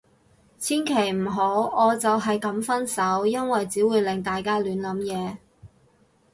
[0.57, 3.27] 千祈唔好，我就係噉分手。
[3.27, 5.37] 因為只會令大家亂諗嘢